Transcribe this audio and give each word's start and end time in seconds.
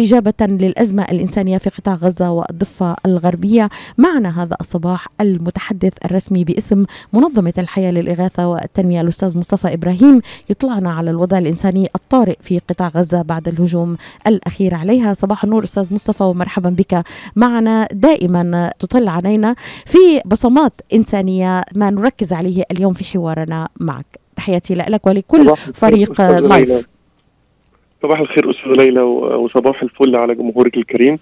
استجابة 0.00 0.46
للأزمة 0.46 1.02
الإنسانية 1.02 1.58
في 1.58 1.70
قطاع 1.70 1.94
غزة 1.94 2.30
والضفة 2.30 2.96
الغربية. 3.06 3.68
معنا 3.98 4.42
هذا 4.42 4.56
الصباح 4.60 5.06
المتحدث 5.20 5.92
الرسمي 6.04 6.44
باسم 6.44 6.84
منظمة 7.12 7.52
الحياة 7.58 7.90
للإغاثة 7.90 8.48
والتنمية 8.48 9.00
الأستاذ 9.00 9.38
مصطفى 9.38 9.74
إبراهيم. 9.74 10.20
يطلعنا 10.50 10.92
على 10.92 11.10
الوضع 11.10 11.38
الإنساني 11.38 11.88
الطارئ 11.94 12.36
في 12.40 12.58
قطاع 12.58 12.88
غزة 12.88 13.22
بعد 13.22 13.48
الهجوم 13.48 13.96
الأخير 14.26 14.74
عليها. 14.74 15.14
صباح 15.14 15.44
النور 15.44 15.64
أستاذ 15.64 15.94
مصطفى 15.94 16.24
ومرحبا 16.24 16.70
بك. 16.70 17.04
معنا 17.36 17.88
دائما 17.92 18.72
تطل 18.78 19.08
علينا 19.08 19.54
في 19.86 20.20
بصمات 20.26 20.72
إنسانية 20.94 21.62
ما 21.74 21.90
نركز 21.90 22.32
عليه 22.32 22.64
اليوم 22.70 22.92
في 22.92 23.04
حوارنا 23.04 23.68
معك. 23.80 24.06
تحياتي 24.36 24.74
لك 24.74 25.06
ولكل 25.06 25.56
فريق 25.74 26.20
لايف 26.20 26.86
صباح 28.02 28.20
الخير 28.20 28.50
أستاذ 28.50 28.72
ليلى 28.72 29.00
وصباح 29.00 29.82
الفل 29.82 30.16
على 30.16 30.34
جمهورك 30.34 30.76
الكريم. 30.76 31.18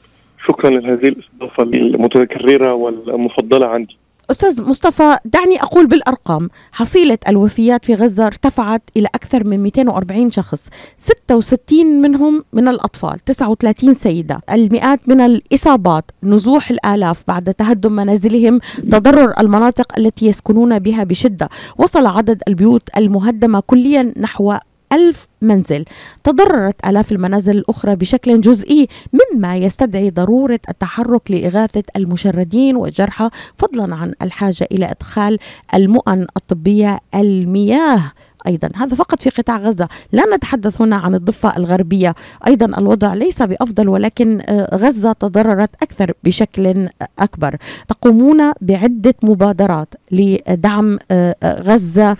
شكرا 0.46 0.71
لهذه 0.71 1.08
الإستضافة 1.08 1.62
المتكررة 1.62 2.75
والمفضلة 2.75 3.66
عندي. 3.66 3.96
أستاذ 4.30 4.68
مصطفى 4.68 5.17
دعني 5.25 5.62
أقول 5.62 5.86
بالأرقام. 5.86 6.50
حصيلة 6.72 7.18
الوفيات 7.29 7.84
في 7.84 7.94
غزة 7.94 8.26
ارتفعت 8.26 8.82
إلى 8.96 9.08
أكثر 9.14 9.44
من 9.46 9.62
240 9.62 10.30
شخص. 10.30 10.68
66 10.98 11.86
منهم 11.86 12.44
من 12.53 12.68
الأطفال 12.68 13.18
39 13.18 13.95
سيدة. 13.95 14.40
المئات 14.53 15.08
من 15.08 15.20
الإصابات 15.20 16.04
نزوح 16.22 16.70
الآلاف 16.70 17.22
بعد 17.29 17.54
تهدم 17.54 17.92
منازلهم 17.92 18.58
تضرر 18.90 19.34
المناطق 19.40 19.98
التي 19.98 20.26
يسكنون 20.26 20.79
بها 20.79 21.04
بشدة. 21.04 21.48
وصل 21.79 22.06
عدد 22.06 22.42
البيوت 22.48 22.89
المهدمة 22.96 23.61
كليا 23.67 24.12
نحو 24.17 24.54
ألف 24.92 25.26
منزل. 25.42 25.84
تضررت 26.24 26.86
آلاف 26.86 27.12
المنازل 27.12 27.56
الأخرى 27.58 27.96
بشكل 27.96 28.40
جزئي 28.40 28.88
مما 29.12 29.56
يستدعي 29.56 30.11
ضرورة 30.11 30.61
التحرك 30.68 31.30
لإغاثة 31.30 31.82
المشردين 31.96 32.77
والجرحى 32.77 33.30
فضلا 33.56 33.97
عن 33.97 34.14
الحاجة 34.22 34.69
إلى 34.72 34.91
إدخال 34.91 35.39
المؤن 35.75 36.27
الطبية 36.36 37.00
المياه. 37.14 38.12
أيضا. 38.49 38.69
هذا 38.77 38.95
فقط 38.95 39.23
في 39.23 39.31
قطاع 39.31 39.57
غزة. 39.57 39.89
لا 40.13 40.37
نتحدث 40.37 40.81
هنا 40.83 40.97
عن 40.97 41.15
الضفة 41.15 41.57
الغربية. 41.57 42.15
أيضا 42.47 42.79
الوضع 42.79 43.15
ليس 43.15 43.43
بأفضل 43.43 43.89
ولكن 43.89 44.41
آه، 44.49 44.77
غزة 44.77 45.13
تضررت 45.13 45.71
أكثر 45.83 46.13
بشكل 46.25 46.89
أكبر. 47.19 47.57
تقومون 47.89 48.53
بعدة 48.61 49.15
مبادرات 49.23 49.95
لدعم 50.11 50.99
آه، 51.11 51.37
آه، 51.43 51.61
غزة 51.63 52.17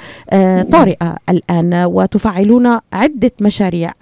طارئة 0.73 1.17
الآن 1.29 1.75
وتفعلون 1.75 2.79
عدة 2.93 3.33
مشاريع. 3.41 3.93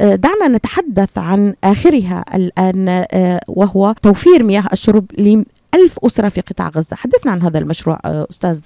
دعنا 0.00 0.48
نتحدث 0.48 1.18
عن 1.18 1.54
آخرها 1.64 2.24
الآن 2.34 3.04
وهو 3.48 3.94
توفير 4.02 4.42
مياه 4.42 4.64
الشرب 4.72 5.04
لألف 5.18 5.98
أسرة 6.04 6.28
في 6.28 6.40
قطاع 6.40 6.68
غزة. 6.68 6.96
حدثنا 6.96 7.32
عن 7.32 7.42
هذا 7.42 7.58
المشروع 7.58 7.98
أستاذ 8.04 8.60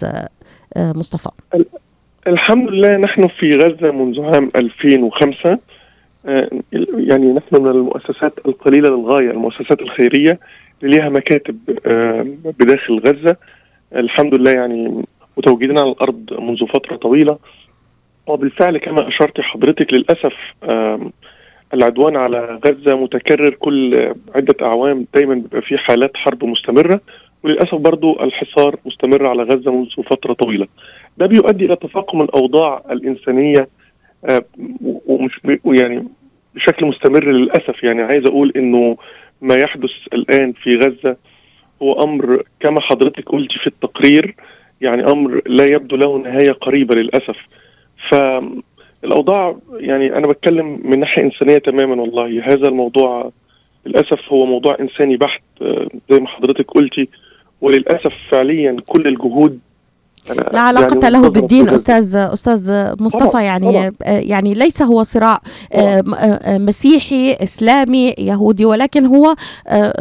مصطفى. 0.76 1.30
الحمد 2.26 2.70
لله 2.70 2.96
نحن 2.96 3.28
في 3.28 3.56
غزة 3.56 3.90
منذ 3.92 4.20
عام 4.24 4.50
2005 4.56 5.58
آه، 6.26 6.48
يعني 6.96 7.32
نحن 7.32 7.62
من 7.62 7.68
المؤسسات 7.70 8.32
القليلة 8.46 8.88
للغاية 8.88 9.30
المؤسسات 9.30 9.80
الخيرية 9.80 10.38
اللي 10.82 10.96
لها 10.98 11.08
مكاتب 11.08 11.58
آه، 11.86 12.26
بداخل 12.58 12.98
غزة. 12.98 13.36
الحمد 13.94 14.34
لله 14.34 14.50
يعني 14.50 15.04
متواجدين 15.36 15.78
على 15.78 15.90
الأرض 15.90 16.40
منذ 16.40 16.66
فترة 16.66 16.96
طويلة. 16.96 17.38
وبالفعل 18.26 18.78
كما 18.78 19.08
أشرت 19.08 19.40
حضرتك 19.40 19.92
للأسف 19.92 20.34
العدوان 21.74 22.16
على 22.16 22.60
غزة 22.66 22.96
متكرر 22.96 23.50
كل 23.50 24.12
عدة 24.34 24.54
أعوام. 24.62 25.06
دايما 25.14 25.34
بيبقى 25.34 25.62
في 25.62 25.78
حالات 25.78 26.16
حرب 26.16 26.44
مستمرة. 26.44 27.00
وللأسف 27.42 27.74
برضو 27.74 28.22
الحصار 28.22 28.76
مستمر 28.86 29.26
على 29.26 29.42
غزة 29.42 29.72
منذ 29.72 29.88
فترة 30.06 30.32
طويلة. 30.32 30.66
ده 31.18 31.26
بيؤدي 31.26 31.64
إلى 31.64 31.76
تفاقم 31.76 32.22
الأوضاع 32.22 32.82
الإنسانية 32.90 33.68
آه، 34.24 34.44
ومش 35.06 35.40
يعني 35.64 36.04
بشكل 36.54 36.86
مستمر 36.86 37.24
للأسف. 37.24 37.84
يعني 37.84 38.02
عايز 38.02 38.24
أقول 38.26 38.52
إنه 38.56 38.96
ما 39.42 39.54
يحدث 39.54 39.90
الآن 40.12 40.52
في 40.52 40.76
غزة 40.76 41.16
هو 41.82 42.02
أمر 42.04 42.42
كما 42.60 42.80
حضرتك 42.80 43.28
قلت 43.28 43.52
في 43.52 43.66
التقرير 43.66 44.34
يعني 44.80 45.06
أمر 45.10 45.40
لا 45.46 45.64
يبدو 45.64 45.96
له 45.96 46.18
نهاية 46.18 46.52
قريبة 46.52 46.94
للأسف. 46.94 47.36
فالاوضاع 48.10 49.56
يعني 49.76 50.16
أنا 50.16 50.26
بتكلم 50.26 50.80
من 50.84 51.00
ناحية 51.00 51.22
إنسانية 51.22 51.58
تماما 51.58 52.02
والله. 52.02 52.42
هذا 52.52 52.68
الموضوع 52.68 53.30
للأسف 53.86 54.32
هو 54.32 54.46
موضوع 54.46 54.76
إنساني 54.80 55.16
بحت 55.16 55.42
آه، 55.62 55.88
زي 56.10 56.20
ما 56.20 56.28
حضرتك 56.28 56.70
قلتي. 56.70 57.08
وللأسف 57.60 58.28
فعليا 58.30 58.76
كل 58.86 59.06
الجهود 59.06 59.60
لا 60.30 60.60
علاقة 60.60 60.98
يعني 61.02 61.10
له 61.10 61.28
بالدين 61.28 61.68
أستاذ 61.68 62.16
أستاذ 62.16 62.94
مصطفى 63.00 63.28
طبعا 63.28 63.42
يعني 63.42 63.72
طبعا. 63.72 63.92
آه، 64.02 64.18
يعني 64.18 64.54
ليس 64.54 64.82
هو 64.82 65.02
صراع 65.02 65.40
آه، 65.72 66.04
آه، 66.16 66.58
مسيحي 66.58 67.32
إسلامي 67.32 68.14
يهودي 68.18 68.64
ولكن 68.64 69.06
هو 69.06 69.34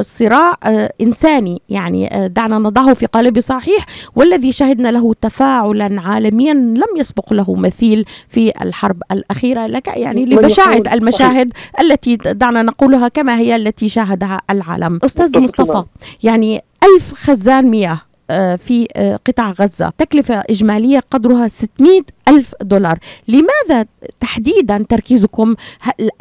صراع 0.01 0.53
إنساني 1.01 1.61
يعني 1.69 2.29
دعنا 2.35 2.59
نضعه 2.59 2.93
في 2.93 3.05
قالب 3.05 3.39
صحيح 3.39 3.85
والذي 4.15 4.51
شهدنا 4.51 4.91
له 4.91 5.13
تفاعلا 5.21 6.01
عالميا 6.01 6.53
لم 6.53 6.97
يسبق 6.97 7.33
له 7.33 7.55
مثيل 7.55 8.05
في 8.29 8.51
الحرب 8.61 9.03
الأخيرة 9.11 9.65
لك 9.65 9.87
يعني 9.87 10.25
لبشاعة 10.25 10.83
المشاهد 10.93 11.53
التي 11.79 12.15
دعنا 12.15 12.61
نقولها 12.61 13.07
كما 13.07 13.37
هي 13.37 13.55
التي 13.55 13.89
شاهدها 13.89 14.41
العالم. 14.49 14.99
أستاذ 15.05 15.39
مصطفى 15.39 15.83
يعني 16.23 16.61
ألف 16.83 17.13
خزان 17.13 17.65
مياه. 17.65 18.12
في 18.57 18.87
آه، 18.95 19.19
قطاع 19.25 19.51
غزة. 19.51 19.89
تكلفة 19.97 20.43
إجمالية 20.49 20.99
قدرها 21.11 21.47
600 21.47 22.01
ألف 22.29 22.55
دولار. 22.61 22.97
لماذا 23.27 23.85
تحديدا 24.19 24.85
تركيزكم 24.89 25.55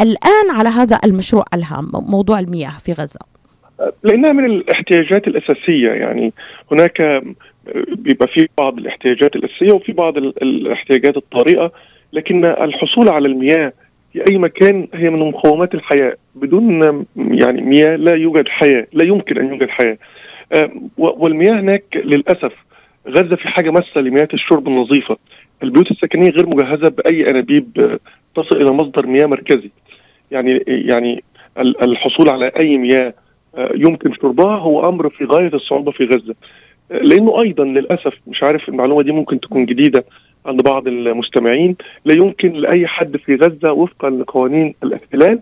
الآن 0.00 0.50
على 0.50 0.68
هذا 0.68 0.98
المشروع 1.04 1.44
الهام 1.54 1.90
موضوع 1.92 2.38
المياه 2.40 2.72
في 2.84 2.92
غزة؟ 2.92 3.20
لأنها 4.02 4.32
من 4.32 4.44
الاحتياجات 4.44 5.26
الأساسية. 5.26 5.88
يعني 5.90 6.32
هناك 6.72 7.22
بيبقى 7.96 8.28
في 8.28 8.48
بعض 8.58 8.78
الاحتياجات 8.78 9.36
الأساسية 9.36 9.72
وفي 9.72 9.92
بعض 9.92 10.16
الاحتياجات 10.16 11.16
الطارئة 11.16 11.72
لكن 12.12 12.44
الحصول 12.44 13.08
على 13.08 13.28
المياه 13.28 13.72
في 14.12 14.30
أي 14.30 14.38
مكان 14.38 14.88
هي 14.94 15.10
من 15.10 15.18
مقومات 15.18 15.74
الحياة. 15.74 16.16
بدون 16.34 17.04
يعني 17.16 17.62
مياه 17.62 17.96
لا 17.96 18.14
يوجد 18.14 18.48
حياة 18.48 18.86
لا 18.92 19.04
يمكن 19.04 19.38
أن 19.38 19.48
يوجد 19.48 19.68
حياة. 19.68 19.92
آه، 19.92 19.98
والمياه 20.98 21.60
هناك 21.60 21.84
للأسف 21.94 22.52
غزة 23.08 23.36
في 23.36 23.48
حاجة 23.48 23.70
ماسة 23.70 24.00
لمياه 24.00 24.28
الشرب 24.34 24.68
النظيفة. 24.68 25.16
البيوت 25.62 25.90
السكنية 25.90 26.30
غير 26.30 26.46
مجهزة 26.46 26.88
بأي 26.88 27.30
أنابيب 27.30 27.68
آه، 27.80 27.98
تصل 28.42 28.56
إلى 28.56 28.70
مصدر 28.70 29.06
مياه 29.06 29.26
مركزي. 29.26 29.70
يعني 30.30 30.64
يعني 30.66 31.24
الحصول 31.58 32.28
على 32.28 32.52
أي 32.60 32.78
مياه 32.78 33.14
آه، 33.56 33.70
يمكن 33.74 34.12
شربها 34.14 34.56
هو 34.56 34.88
أمر 34.88 35.08
في 35.08 35.24
غاية 35.24 35.54
الصعوبة 35.54 35.92
في 35.92 36.04
غزة. 36.04 36.34
لأنه 36.90 37.42
أيضا 37.42 37.64
للأسف 37.64 38.14
مش 38.26 38.42
عارف 38.42 38.68
المعلومة 38.68 39.02
دي 39.02 39.12
ممكن 39.12 39.40
تكون 39.40 39.66
جديدة 39.66 40.04
عند 40.46 40.62
بعض 40.62 40.86
المستمعين 40.88 41.76
لا 42.04 42.14
يمكن 42.14 42.52
لأي 42.52 42.86
حد 42.86 43.16
في 43.16 43.34
غزة 43.34 43.72
وفقا 43.72 44.10
لقوانين 44.10 44.74
الاحتلال 44.82 45.40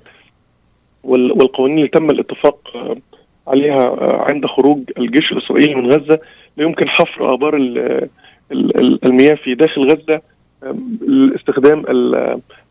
والقوانين 1.05 1.79
اللي 1.79 1.89
تم 1.89 2.11
الاتفاق 2.11 2.59
عليها 3.51 3.85
آه، 3.85 4.27
عند 4.31 4.47
خروج 4.47 4.83
الجيش 4.99 5.33
الإسرائيلي 5.33 5.75
من 5.75 5.87
غزة 5.93 6.21
لا 6.57 6.65
يمكن 6.65 6.89
حفر 6.89 7.35
آبار 7.35 7.57
المياه 9.05 9.35
في 9.35 9.55
داخل 9.55 9.83
غزة 9.93 10.21
لاستخدام 11.01 11.85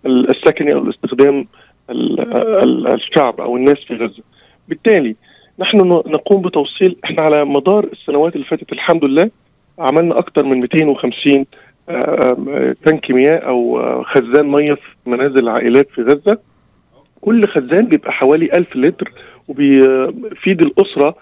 السكني 0.05 0.73
أو 0.73 0.79
الاستخدام 0.79 1.47
الشعب 2.93 3.41
أو 3.41 3.57
الناس 3.57 3.77
في 3.87 3.95
غزة. 3.95 4.23
بالتالي 4.67 5.15
نحن 5.59 5.77
نقوم 5.87 6.41
بتوصيل 6.41 6.95
إحنا 7.05 7.21
على 7.21 7.45
مدار 7.45 7.83
السنوات 7.93 8.35
اللي 8.35 8.45
فاتت 8.45 8.71
الحمد 8.73 9.05
لله 9.05 9.29
عملنا 9.79 10.19
أكثر 10.19 10.43
من 10.45 10.59
250 10.59 11.45
آه، 11.89 12.75
تانك 12.85 13.11
مياه 13.11 13.37
أو 13.37 13.79
آه، 13.79 14.03
خزان 14.03 14.47
ميه 14.51 14.73
في 14.73 14.81
منازل 15.05 15.39
العائلات 15.39 15.89
في 15.89 16.01
غزة 16.01 16.37
كل 17.21 17.47
خزان 17.47 17.85
بيبقى 17.85 18.11
حوالي 18.11 18.45
1000 18.45 18.75
لتر 18.75 19.11
وبيفيد 19.49 20.61
الأسرة 20.61 21.15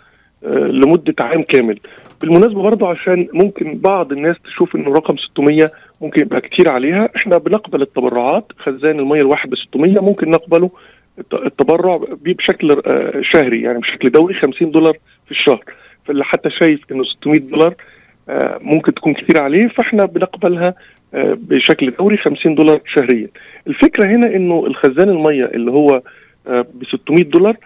آه، 0.45 0.49
لمدة 0.49 1.15
عام 1.19 1.43
كامل. 1.43 1.79
بالمناسبة 2.21 2.61
برضه 2.61 2.89
عشان 2.89 3.27
ممكن 3.33 3.77
بعض 3.77 4.11
الناس 4.11 4.35
تشوف 4.43 4.75
إنه 4.75 4.93
رقم 4.93 5.17
600 5.17 5.71
ممكن 6.01 6.21
يبقى 6.21 6.41
كتير 6.41 6.69
عليها 6.69 7.09
إحنا 7.15 7.37
بنقبل 7.37 7.81
التبرعات 7.81 8.51
خزان 8.57 8.99
المية 8.99 9.21
الواحد 9.21 9.49
ب 9.49 9.55
600 9.55 9.99
ممكن 10.01 10.29
نقبله 10.29 10.69
التبرع 11.33 11.99
بشكل 12.25 12.71
آه، 12.71 13.21
شهري 13.21 13.61
يعني 13.61 13.79
بشكل 13.79 14.09
دوري 14.09 14.33
50 14.33 14.71
دولار 14.71 14.93
في 15.25 15.31
الشهر. 15.31 15.63
فاللي 16.05 16.23
حتى 16.23 16.49
شايف 16.49 16.79
إنه 16.91 17.03
600 17.03 17.39
دولار 17.39 17.75
آه، 18.29 18.59
ممكن 18.61 18.93
تكون 18.93 19.13
كتير 19.13 19.43
عليه 19.43 19.67
فإحنا 19.67 20.05
بنقبلها 20.05 20.75
بشكل 21.13 21.91
دوري 21.99 22.17
50 22.17 22.55
دولار 22.55 22.81
شهريا. 22.85 23.27
الفكرة 23.67 24.05
هنا 24.05 24.35
إنه 24.35 24.65
الخزان 24.65 25.09
المية 25.09 25.45
اللي 25.45 25.71
هو 25.71 26.01
ب 26.47 26.83
600 26.91 27.23
دولار 27.23 27.57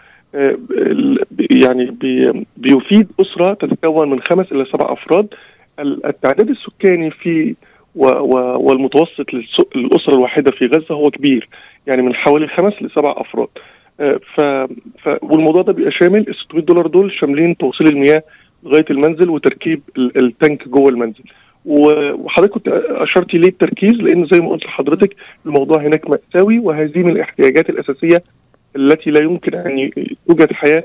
يعني 1.51 1.95
بيفيد 2.57 3.07
أسرة 3.21 3.53
تتكون 3.53 4.09
من 4.09 4.21
خمس 4.21 4.51
إلى 4.51 4.65
سبع 4.65 4.93
أفراد. 4.93 5.27
التعداد 5.79 6.49
السكاني 6.49 7.11
في 7.11 7.55
والمتوسط 7.95 9.33
للأسرة 9.75 10.13
الواحدة 10.15 10.51
في 10.51 10.65
غزة 10.65 10.95
هو 10.95 11.11
كبير 11.11 11.49
يعني 11.87 12.01
من 12.01 12.15
حوالي 12.15 12.47
خمس 12.47 12.73
لسبع 12.81 13.13
أفراد. 13.17 13.47
ف... 14.35 14.41
ف... 15.03 15.17
والموضوع 15.21 15.61
ده 15.61 15.73
بيبقى 15.73 15.91
شامل 15.91 16.27
ال 16.27 16.35
600 16.35 16.63
دولار 16.65 16.87
دول 16.87 17.11
شاملين 17.13 17.57
توصيل 17.57 17.87
المياه 17.87 18.23
لغاية 18.63 18.85
المنزل 18.89 19.29
وتركيب 19.29 19.81
التانك 19.97 20.67
جوه 20.67 20.89
المنزل. 20.89 21.23
وحضرتك 21.65 22.51
كنت 22.53 22.67
أشرتي 22.89 23.37
ليه 23.37 23.47
التركيز؟ 23.49 23.91
لأن 23.91 24.25
زي 24.31 24.39
ما 24.39 24.49
قلت 24.49 24.65
لحضرتك 24.65 25.15
الموضوع 25.45 25.81
هناك 25.81 26.09
مأساوي 26.09 26.59
وهذه 26.59 26.97
من 26.99 27.09
الاحتياجات 27.11 27.69
الأساسية 27.69 28.23
التي 28.75 29.09
لا 29.09 29.23
يمكن 29.23 29.56
أن 29.56 29.91
توجد 30.27 30.53
حياه 30.53 30.83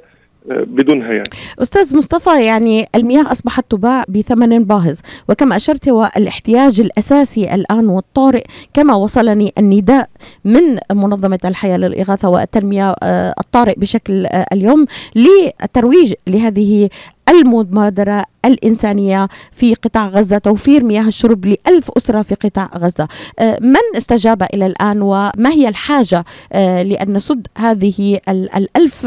بدونها 0.48 1.12
يعني 1.12 1.28
أستاذ 1.62 1.96
مصطفى 1.96 2.44
يعني 2.44 2.86
المياه 2.94 3.32
أصبحت 3.32 3.64
تباع 3.70 4.04
بثمن 4.08 4.64
باهظ 4.64 4.98
وكما 5.28 5.56
أشرت 5.56 5.88
هو 5.88 6.10
الاحتياج 6.16 6.80
الأساسي 6.80 7.54
الآن 7.54 7.88
والطارئ 7.88 8.44
كما 8.74 8.94
وصلني 8.94 9.52
النداء 9.58 10.08
من 10.44 10.78
منظمة 10.92 11.38
الحياة 11.44 11.76
للإغاثة 11.76 12.28
والتنمية 12.28 12.94
الطارئ 13.40 13.74
بشكل 13.78 14.26
اليوم 14.52 14.86
للترويج 15.14 16.14
لهذه 16.26 16.88
المبادرة 17.28 18.24
الإنسانية 18.46 19.28
في 19.52 19.74
قطاع 19.74 20.08
غزة 20.08 20.38
توفير 20.38 20.84
مياه 20.84 21.08
الشرب 21.08 21.46
لألف 21.46 21.90
أسرة 21.96 22.22
في 22.22 22.34
قطاع 22.34 22.70
غزة. 22.76 23.08
من 23.60 23.96
استجاب 23.96 24.42
إلى 24.42 24.66
الآن 24.66 25.02
وما 25.02 25.50
هي 25.50 25.68
الحاجة؟ 25.68 26.24
لأن 26.54 27.12
نسد 27.12 27.46
هذه 27.58 28.20
الألف 28.28 29.06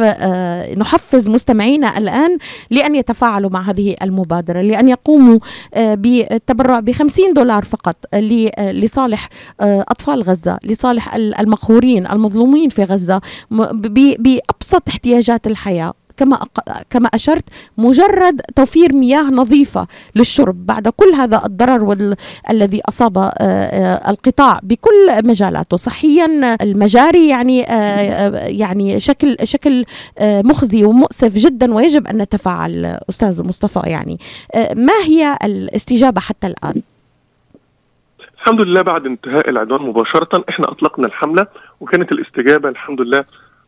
نحفز 0.78 1.30
مستمعينا 1.30 1.98
الآن 1.98 2.38
لأن 2.70 2.96
يتفاعلوا 2.96 3.50
مع 3.50 3.62
هذه 3.62 3.96
المبادرة 4.02 4.62
لأن 4.62 4.90
يقوموا 4.90 5.40
بالتبرع 5.76 6.80
بخمسين 6.80 7.34
دولار 7.34 7.64
فقط 7.64 7.96
لصالح 8.60 9.30
أطفال 9.62 10.24
غزة 10.24 10.58
لصالح 10.64 11.16
المقهورين 11.16 12.08
المظلومين 12.08 12.70
في 12.70 12.84
غزة 12.84 13.22
بأبسط 14.20 14.84
احتياجات 14.88 15.48
الحياة. 15.48 15.94
كما 16.20 16.40
كما 16.90 17.08
أشرت 17.08 17.44
مجرد 17.78 18.42
توفير 18.56 18.96
مياه 18.96 19.30
نظيفة 19.30 19.88
للشرب 20.16 20.66
بعد 20.66 20.88
كل 20.88 21.14
هذا 21.14 21.42
الضرر 21.46 21.84
وال... 21.84 22.16
الذي 22.50 22.82
أصاب 22.90 23.32
القطاع 24.10 24.60
بكل 24.64 25.28
مجالاته 25.28 25.78
صحيا 25.78 26.58
المجاري 26.62 27.28
يعني 27.30 27.60
يعني 28.60 29.00
شكل 29.00 29.38
شكل 29.44 29.86
مخزي 30.22 30.84
ومؤسف 30.84 31.38
جدا 31.38 31.74
ويجب 31.74 32.08
أن 32.08 32.18
نتفاعل 32.18 33.00
أستاذ 33.10 33.44
مصطفى 33.44 33.82
يعني 33.86 34.20
ما 34.76 34.94
هي 35.06 35.38
الاستجابة 35.44 36.22
حتى 36.22 36.48
الآن؟ 36.48 36.82
الحمد 38.42 38.62
لله 38.62 38.82
بعد 38.82 39.06
انتهاء 39.06 39.50
العدوان 39.50 39.82
مباشرة 39.82 40.44
إحنا 40.50 40.72
أطلقنا 40.72 41.08
الحملة 41.08 41.48
وكانت 41.82 42.12
الاستجابة 42.12 42.70
الحمد 42.70 43.02
لله 43.02 43.24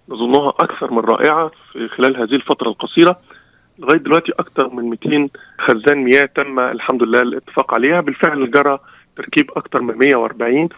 نظنها 0.10 0.50
أكثر 0.50 0.92
من 0.92 1.00
رائعة 1.00 1.52
في 1.72 1.88
خلال 1.88 2.18
هذه 2.18 2.36
الفترة 2.36 2.70
القصيرة 2.70 3.20
لغاية 3.80 3.98
دلوقتي 4.00 4.32
أكثر 4.40 4.70
من 4.70 4.90
200 4.90 5.30
خزان 5.60 5.98
مياه 5.98 6.30
تم 6.36 6.60
الحمد 6.60 7.04
لله 7.04 7.22
الاتفاق 7.22 7.74
عليها 7.74 8.02
بالفعل 8.02 8.52
جرى 8.52 8.80
تركيب 9.18 9.52
أكثر 9.52 9.82
من 9.82 9.98
140 9.98 10.70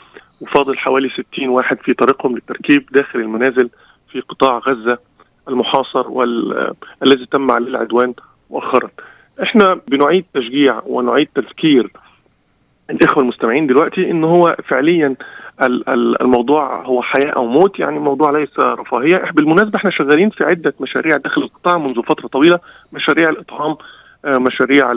وفاضل 0.41 0.77
حوالي 0.77 1.09
60 1.09 1.49
واحد 1.49 1.77
في 1.77 1.93
طريقهم 1.93 2.35
للتركيب 2.35 2.85
داخل 2.91 3.19
المنازل 3.19 3.69
في 4.11 4.19
قطاع 4.19 4.57
غزة 4.57 4.97
المحاصر 5.47 6.09
والذي 6.09 7.25
تم 7.31 7.51
عليه 7.51 7.67
العدوان 7.67 8.13
مؤخرا. 8.49 8.89
إحنا 9.43 9.79
بنعيد 9.87 10.25
تشجيع 10.33 10.81
ونعيد 10.85 11.27
تذكير 11.35 11.91
الإخوة 12.89 13.23
المستمعين 13.23 13.67
دلوقتي 13.67 14.11
إن 14.11 14.23
هو 14.23 14.55
فعليا 14.67 15.15
الموضوع 16.21 16.81
هو 16.85 17.01
حياة 17.01 17.29
أو 17.29 17.45
موت 17.45 17.79
يعني 17.79 17.97
الموضوع 17.97 18.31
ليس 18.31 18.59
رفاهية. 18.59 19.31
بالمناسبة 19.33 19.77
إحنا 19.77 19.91
شغالين 19.91 20.29
في 20.29 20.43
عدة 20.43 20.73
مشاريع 20.79 21.17
داخل 21.17 21.41
القطاع 21.41 21.77
منذ 21.77 22.01
فترة 22.03 22.27
طويلة 22.27 22.59
مشاريع 22.93 23.29
الاطعام 23.29 23.75
مشاريع 24.25 24.91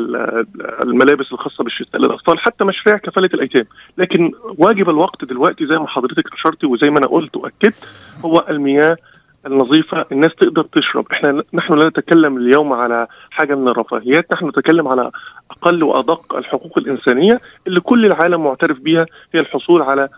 الملابس 0.85 1.33
الخاصة 1.33 1.65
بالشتاء 1.65 2.01
للأطفال 2.01 2.39
حتى 2.39 2.65
مشاريع 2.65 2.99
كفالة 2.99 3.31
الأيتام. 3.35 3.65
لكن 3.99 4.33
واجب 4.59 4.91
الوقت 4.91 5.25
دلوقتي 5.25 5.67
زي 5.67 5.79
ما 5.79 5.89
حضرتك 5.89 6.33
أشرتي 6.35 6.67
وزي 6.67 6.91
ما 6.91 6.99
أنا 6.99 7.07
قلت 7.07 7.37
وأكدت 7.37 7.89
هو 8.25 8.45
المياه 8.49 8.97
النظيفة 9.47 10.07
الناس 10.13 10.35
تقدر 10.35 10.63
تشرب. 10.63 11.07
إحنا 11.13 11.43
نحن 11.55 11.75
لا 11.75 11.89
نتكلم 11.89 12.37
اليوم 12.37 12.73
على 12.73 13.07
حاجة 13.31 13.55
من 13.55 13.69
الرفاهيات 13.69 14.33
نحن 14.33 14.49
نتكلم 14.49 14.89
على 14.89 15.11
أقل 15.51 15.85
وأدق 15.85 16.37
الحقوق 16.37 16.79
الإنسانية 16.79 17.41
اللي 17.67 17.81
كل 17.81 18.07
العالم 18.07 18.45
معترف 18.45 18.79
بها 18.81 19.07
هي 19.35 19.41
الحصول 19.41 19.83
على 19.83 20.09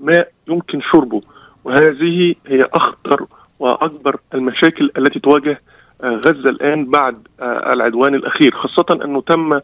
ماء 0.00 0.32
يمكن 0.48 0.80
شربه. 0.80 1.22
وهذه 1.64 2.34
هي 2.46 2.68
أخطر 2.74 3.26
وأكبر 3.58 4.16
المشاكل 4.34 4.90
التي 4.98 5.20
تواجه 5.20 5.60
غزة 6.04 6.50
الآن 6.50 6.84
بعد 6.84 7.28
العدوان 7.42 8.14
الأخير 8.14 8.54
خاصة 8.54 8.86
أنه 9.04 9.20
تم 9.20 9.60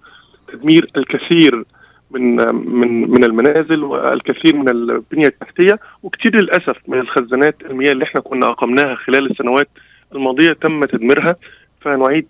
تدمير 0.49 0.91
الكثير 0.97 1.65
من 2.11 2.37
من 2.81 3.11
من 3.11 3.25
المنازل 3.25 3.85
والكثير 3.85 4.57
من 4.57 4.69
البنية 4.69 5.27
التحتية 5.27 5.79
وكثير 6.03 6.37
للأسف 6.37 6.77
من 6.89 6.99
الخزانات 6.99 7.57
المياه 7.71 7.93
اللي 7.93 8.05
إحنا 8.05 8.21
كنا 8.21 8.51
أقمناها 8.51 8.95
خلال 8.95 9.31
السنوات 9.31 9.69
الماضية 10.15 10.53
تم 10.53 10.85
تدميرها. 10.85 11.37
فنعيد 11.81 12.27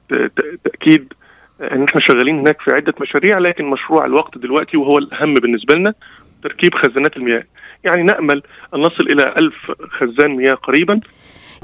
تأكيد 0.65 1.13
إن 1.61 1.83
إحنا 1.85 2.01
شغالين 2.01 2.39
هناك 2.39 2.61
في 2.61 2.71
عدة 2.71 2.95
مشاريع 3.01 3.39
لكن 3.39 3.65
مشروع 3.65 4.07
الوقت 4.07 4.39
دلوقتي 4.39 4.77
وهو 4.77 4.99
الأهم 4.99 5.35
بالنسبة 5.35 5.75
لنا 5.75 5.95
تركيب 6.43 6.75
خزانات 6.75 7.17
المياه. 7.17 7.45
يعني 7.85 8.03
نأمل 8.03 8.43
أن 8.75 8.81
نصل 8.81 9.11
إلى 9.11 9.35
ألف 9.39 9.73
خزان 9.91 10.31
مياه 10.37 10.55
قريبا. 10.55 11.01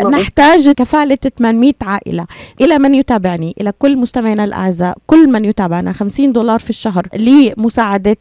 نحتاج 0.06 0.70
كفالة 0.70 1.19
800 1.38 1.73
عائلة. 1.82 2.26
إلى 2.61 2.79
من 2.79 2.94
يتابعني؟ 2.94 3.55
إلى 3.61 3.73
كل 3.79 3.97
مستمعينا 3.97 4.44
الأعزاء 4.44 4.99
كل 5.06 5.29
من 5.29 5.44
يتابعنا. 5.44 5.93
50 5.93 6.32
دولار 6.32 6.58
في 6.58 6.70
الشهر 6.70 7.08
لمساعدة 7.17 8.17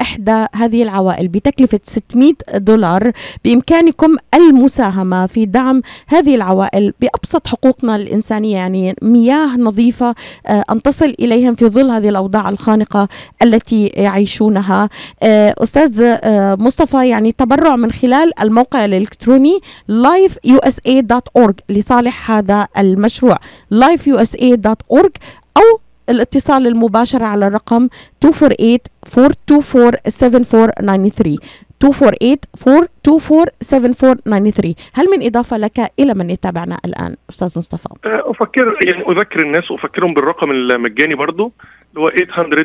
إحدى 0.00 0.46
هذه 0.54 0.82
العوائل. 0.82 1.28
بتكلفة 1.28 1.80
600 1.82 2.32
دولار. 2.54 3.12
بإمكانكم 3.44 4.16
المساهمة 4.34 5.26
في 5.26 5.46
دعم 5.46 5.82
هذه 6.06 6.34
العوائل 6.34 6.92
بأبسط 7.00 7.46
حقوقنا 7.46 7.96
الإنسانية. 7.96 8.56
يعني 8.56 8.94
مياه 9.02 9.56
نظيفة 9.56 10.14
أن 10.48 10.82
تصل 10.82 11.14
إليهم 11.20 11.54
في 11.54 11.66
ظل 11.66 11.90
هذه 11.90 12.08
الأوضاع 12.08 12.48
الخانقة 12.48 13.08
التي 13.42 13.86
يعيشونها. 13.86 14.88
أستاذ 15.22 16.16
مصطفى 16.62 17.08
يعني 17.08 17.32
تبرع 17.32 17.76
من 17.76 17.92
خلال 17.92 18.40
الموقع 18.40 18.84
الإلكتروني 18.84 19.60
lifeusa.com 19.90 21.21
lifeusa.org 21.22 21.54
لصالح 21.68 22.30
هذا 22.30 22.68
المشروع. 22.78 23.36
lifeusa.org 23.74 25.10
أو 25.56 25.80
الاتصال 26.08 26.66
المباشر 26.66 27.24
على 27.24 27.46
الرقم 27.46 27.88
248 28.24 28.78
424 29.18 31.38
248 31.84 34.74
هل 34.94 35.06
من 35.10 35.26
إضافة 35.26 35.56
لك 35.56 35.92
إلى 35.98 36.14
من 36.14 36.30
يتابعنا 36.30 36.78
الآن 36.84 37.16
أستاذ 37.30 37.58
مصطفى؟ 37.58 37.88
أفكر 38.04 38.78
يعني 38.86 39.04
أذكر 39.08 39.40
الناس 39.40 39.70
وأفكرهم 39.70 40.14
بالرقم 40.14 40.50
المجاني 40.50 41.14
برضو 41.14 41.52
اللي 41.90 42.00
هو 42.00 42.08
800 42.08 42.64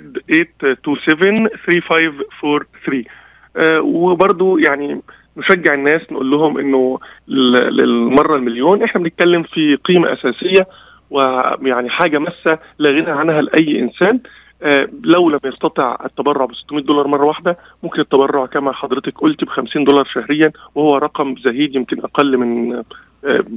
827 0.85 1.47
3543 1.47 3.03
وبرضو 3.81 4.57
يعني 4.57 5.01
نشجع 5.37 5.73
الناس 5.73 6.01
نقول 6.11 6.31
لهم 6.31 6.57
إنه 6.57 6.99
للمرة 7.27 8.35
المليون 8.35 8.83
إحنا 8.83 9.01
بنتكلم 9.01 9.43
في 9.43 9.75
قيمة 9.75 10.13
أساسية 10.13 10.67
ويعني 11.09 11.89
حاجة 11.89 12.17
مسه 12.19 12.59
لا 12.79 12.89
غنى 12.89 13.11
عنها 13.11 13.41
لأي 13.41 13.79
إنسان. 13.79 14.19
آه 14.61 14.89
لو 15.05 15.29
لم 15.29 15.39
يستطع 15.45 15.97
التبرع 16.05 16.45
ب 16.45 16.55
600 16.55 16.83
دولار 16.83 17.07
مرة 17.07 17.25
واحدة 17.25 17.57
ممكن 17.83 18.01
التبرع 18.01 18.45
كما 18.45 18.71
حضرتك 18.71 19.13
قلت 19.17 19.43
ب 19.43 19.49
50 19.49 19.83
دولار 19.83 20.05
شهريا 20.05 20.51
وهو 20.75 20.97
رقم 20.97 21.35
زهيد 21.45 21.75
يمكن 21.75 21.99
أقل 21.99 22.37
من 22.37 22.83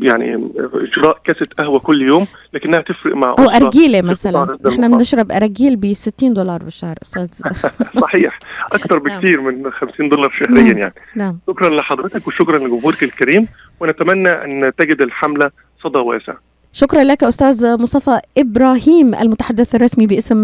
يعني 0.03 0.51
شراء 0.95 1.19
كاسه 1.25 1.47
قهوة 1.59 1.79
كل 1.79 2.03
يوم 2.03 2.27
لكنها 2.53 2.81
تفرق 2.81 3.17
مع 3.17 3.35
أو 3.39 3.45
أرجيلة 3.45 4.03
مثلا. 4.03 4.59
إحنا 4.69 4.89
بنشرب 4.89 5.33
أرجيل 5.33 5.77
ب 5.77 5.93
60 5.93 6.35
دولار 6.35 6.63
بالشهر 6.63 6.97
أستاذ. 7.03 7.29
صحيح. 8.07 8.39
أكثر 8.73 8.99
بكثير 8.99 9.41
من 9.41 9.71
50 9.71 10.09
دولار 10.09 10.31
شهريا 10.31 10.73
يعني. 10.73 10.95
نعم. 11.17 11.39
شكرا 11.47 11.77
لحضرتك 11.77 12.29
وشكرا 12.29 12.59
لجمهورك 12.59 13.03
الكريم 13.03 13.49
ونتمنى 13.81 14.31
أن 14.31 14.73
تجد 14.79 15.03
الحملة 15.03 15.51
صدى 15.83 15.99
واسع. 15.99 16.35
شكرا 16.73 17.05
لك 17.05 17.25
أستاذ 17.25 17.77
مصطفى 17.83 18.21
إبراهيم 18.39 19.15
المتحدث 19.15 19.75
الرسمي 19.75 20.07
باسم 20.07 20.37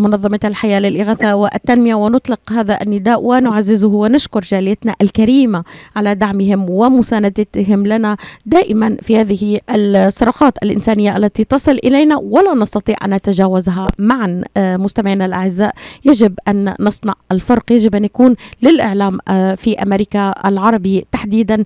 منظمة 0.00 0.40
الحياة 0.44 0.80
للإغاثة 0.80 1.34
والتنمية. 1.34 1.94
ونطلق 1.94 2.40
هذا 2.50 2.82
النداء 2.82 3.22
ونعززه 3.22 3.88
ونشكر 3.88 4.40
جاليتنا 4.40 4.94
الكريمة 5.02 5.64
على 5.96 6.14
دعمهم 6.14 6.70
ومساندتهم 6.70 7.86
لنا 7.86 8.16
دائما 8.46 8.96
في 9.02 9.20
هذه 9.20 9.60
الصراخات 9.70 10.54
الإنسانية 10.62 11.16
التي 11.16 11.44
تصل 11.44 11.78
إلينا 11.84 12.16
ولا 12.16 12.54
نستطيع 12.54 12.96
أن 13.04 13.14
نتجاوزها. 13.14 13.88
معا 13.98 14.42
مستمعينا 14.56 15.24
الأعزاء 15.24 15.74
يجب 16.04 16.34
أن 16.48 16.74
نصنع 16.80 17.14
الفرق 17.32 17.72
يجب 17.72 17.94
أن 17.94 18.04
يكون 18.04 18.34
للإعلام 18.62 19.18
في 19.56 19.76
أمريكا 19.82 20.48
العربي 20.48 21.06
تحديدا 21.12 21.64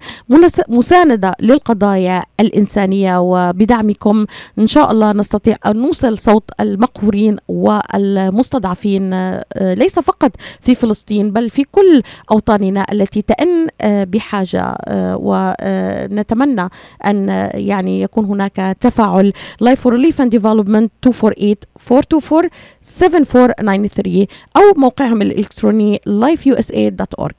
مساندة 0.68 1.34
للقضايا 1.40 2.22
الإنسانية 2.40 3.20
وبدعم 3.20 3.90
بكم. 4.00 4.26
إن 4.58 4.66
شاء 4.66 4.92
الله 4.92 5.12
نستطيع 5.12 5.56
أن 5.66 5.76
نوصل 5.76 6.18
صوت 6.18 6.50
المقهورين 6.60 7.36
والمستضعفين 7.48 9.10
آه، 9.12 9.44
ليس 9.74 9.98
فقط 9.98 10.32
في 10.60 10.74
فلسطين 10.74 11.30
بل 11.30 11.50
في 11.50 11.64
كل 11.64 12.02
أوطاننا 12.30 12.86
التي 12.92 13.22
تئن 13.22 13.68
آه، 13.80 14.04
بحاجة 14.04 14.62
آه، 14.62 15.16
ونتمنى 15.20 16.68
أن 17.06 17.50
يعني 17.54 18.02
يكون 18.02 18.24
هناك 18.24 18.76
تفاعل. 18.80 19.32
Life 19.64 19.78
for 19.78 19.92
Relief 19.92 20.16
and 20.20 20.30
Development 20.30 20.88
248 21.02 21.56
424 21.90 22.48
7493 22.82 24.26
أو 24.56 24.62
موقعهم 24.76 25.22
الإلكتروني 25.22 26.00
lifeusa.org 26.08 27.28